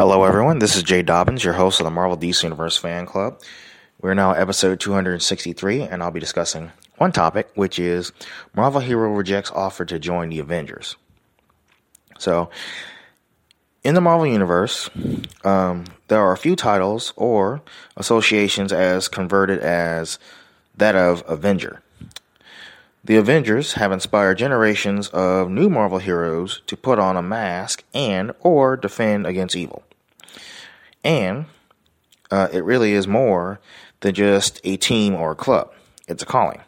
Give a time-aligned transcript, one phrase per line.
[0.00, 0.60] Hello, everyone.
[0.60, 3.38] This is Jay Dobbins, your host of the Marvel DC Universe Fan Club.
[4.00, 8.10] We're now episode 263, and I'll be discussing one topic, which is
[8.56, 10.96] Marvel Hero rejects offer to join the Avengers.
[12.18, 12.48] So,
[13.84, 14.88] in the Marvel Universe,
[15.44, 17.60] um, there are a few titles or
[17.94, 20.18] associations as converted as
[20.78, 21.82] that of Avenger.
[23.04, 28.32] The Avengers have inspired generations of new Marvel heroes to put on a mask and
[28.40, 29.82] or defend against evil.
[31.04, 31.46] And
[32.30, 33.60] uh, it really is more
[34.00, 35.72] than just a team or a club.
[36.08, 36.60] It's a calling.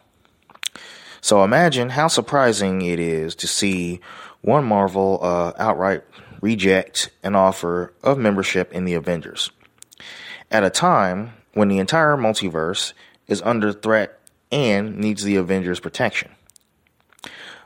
[1.21, 4.01] So imagine how surprising it is to see
[4.41, 6.03] one Marvel uh, outright
[6.41, 9.49] reject an offer of membership in the Avengers
[10.51, 12.93] at a time when the entire multiverse
[13.27, 14.19] is under threat
[14.51, 16.29] and needs the Avengers' protection.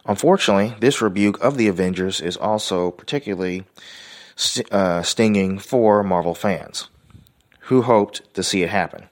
[0.06, 3.66] Unfortunately, this rebuke of the Avengers is also particularly
[4.72, 6.90] uh, stinging for Marvel fans
[7.62, 9.10] who hoped to see it happen.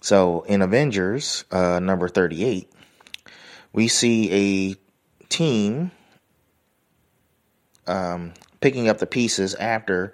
[0.00, 2.68] So, in Avengers uh, number 38,
[3.72, 5.92] we see a team
[7.86, 10.12] um, picking up the pieces after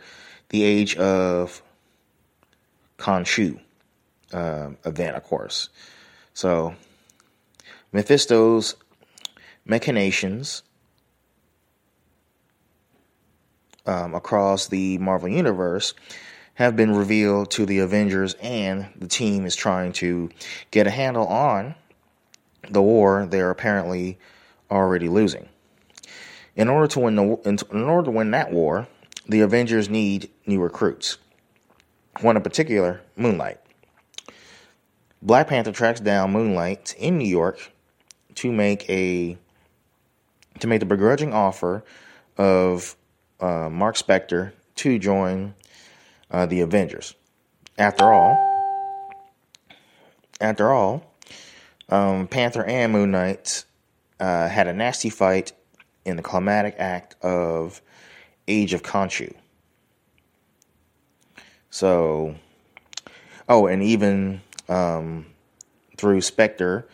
[0.51, 1.63] the age of
[2.99, 3.59] Khonshu
[4.33, 5.71] uh, event, of course.
[6.35, 6.75] So,
[7.93, 8.77] Mephisto's
[9.65, 10.63] machinations
[13.89, 15.95] um, across the Marvel Universe
[16.55, 20.29] have been revealed to the Avengers, and the team is trying to
[20.71, 21.75] get a handle on
[22.69, 24.19] the war they're apparently
[24.71, 25.49] already losing.
[26.55, 27.23] In order to win the,
[27.73, 28.89] in order to win that war,
[29.27, 31.17] the Avengers need new recruits.
[32.21, 33.61] One in particular, Moon Knight.
[35.23, 37.73] Black Panther tracks down Moon Knight in New York
[38.35, 39.39] to make a
[40.59, 41.85] to make the begrudging offer
[42.37, 42.97] of
[43.41, 45.55] uh, Marc Spector to join
[46.31, 47.15] uh, the Avengers.
[47.77, 48.37] After all,
[50.41, 51.15] after all,
[51.89, 53.65] um, Panther and Moon Knight
[54.21, 55.53] uh, had a nasty fight
[56.05, 57.81] in the climatic act of
[58.47, 59.35] Age of Khonshu.
[61.71, 62.35] So,
[63.49, 65.27] oh, and even um,
[65.97, 66.85] through Spector,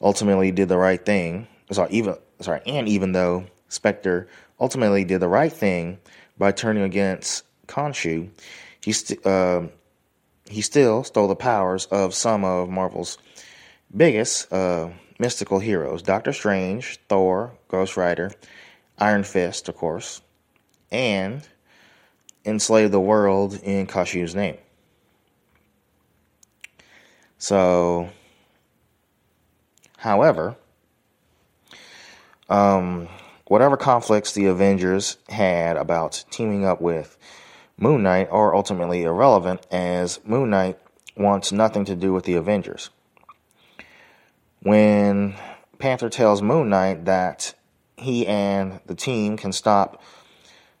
[0.00, 1.46] ultimately did the right thing.
[1.70, 4.26] Sorry, even sorry, and even though Spector
[4.58, 5.98] ultimately did the right thing
[6.36, 8.30] by turning against Khonshu,
[8.82, 9.62] he st- uh,
[10.48, 13.18] he still stole the powers of some of Marvel's
[13.96, 18.32] biggest uh, mystical heroes: Doctor Strange, Thor, Ghost Rider,
[18.98, 20.20] Iron Fist, of course,
[20.90, 21.46] and
[22.44, 24.58] enslaved the world in Khonshu's name.
[27.38, 28.10] So,
[29.96, 30.56] however,
[32.48, 33.08] um,
[33.50, 37.18] whatever conflicts the Avengers had about teaming up with
[37.76, 40.78] Moon Knight are ultimately irrelevant, as Moon Knight
[41.16, 42.90] wants nothing to do with the Avengers.
[44.62, 45.34] When
[45.80, 47.54] Panther tells Moon Knight that
[47.96, 50.00] he and the team can stop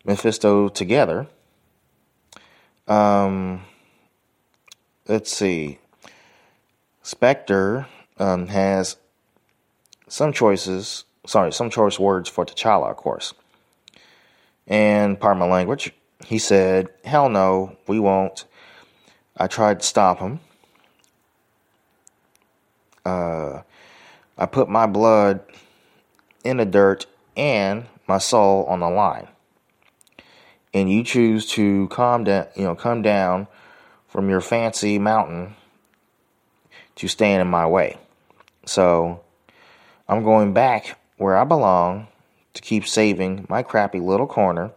[0.04, 1.26] Mephisto together,
[2.86, 3.64] um,
[5.08, 5.80] let's see.
[7.02, 8.96] Spector um, has
[10.06, 13.34] some choices, sorry, some choice words for T'Challa, of course.
[14.66, 15.92] And pardon my language,
[16.24, 18.44] he said, Hell no, we won't.
[19.36, 20.40] I tried to stop him.
[23.04, 23.62] Uh,
[24.36, 25.40] I put my blood
[26.44, 27.06] in the dirt
[27.36, 29.28] and my soul on the line.
[30.72, 33.48] And you choose to calm down, you know, come down
[34.08, 35.56] from your fancy mountain
[36.96, 37.96] to stand in my way.
[38.66, 39.20] So
[40.08, 42.08] I'm going back where I belong
[42.54, 44.70] to keep saving my crappy little corner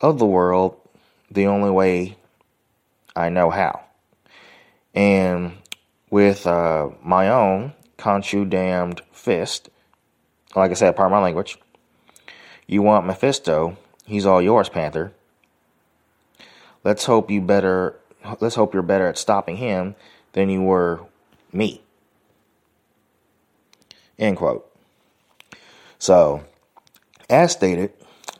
[0.00, 0.76] of the world
[1.28, 2.16] the only way
[3.16, 3.80] I know how.
[4.94, 5.54] And
[6.08, 9.68] with uh, my own Khonshu damned fist,
[10.54, 11.58] like I said, part of my language,
[12.68, 15.14] you want Mephisto, he's all yours, Panther.
[16.84, 17.96] Let's hope you better
[18.40, 19.96] let's hope you're better at stopping him
[20.32, 21.00] than you were
[21.52, 21.82] me.
[24.16, 24.75] End quote.
[25.98, 26.44] So,
[27.28, 27.92] as stated,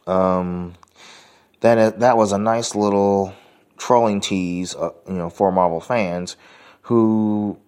[0.06, 0.74] um,
[1.60, 3.34] that that was a nice little
[3.76, 6.36] trolling tease, uh, you know, for Marvel fans
[6.82, 7.58] who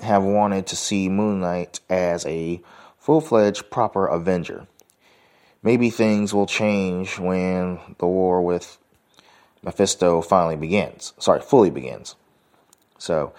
[0.00, 2.60] have wanted to see Moon Knight as a
[2.98, 4.66] full-fledged proper Avenger.
[5.62, 8.78] Maybe things will change when the war with
[9.62, 11.12] Mephisto finally begins.
[11.18, 12.14] Sorry, fully begins.
[12.98, 13.32] So,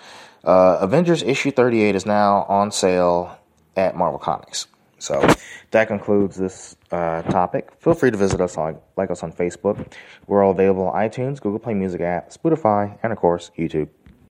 [0.43, 3.37] uh, Avengers issue 38 is now on sale
[3.75, 4.67] at Marvel Comics.
[4.99, 5.25] So
[5.71, 7.71] that concludes this uh, topic.
[7.79, 9.91] Feel free to visit us on like us on Facebook.
[10.27, 13.89] We're all available on iTunes, Google Play Music app, Spotify, and of course YouTube.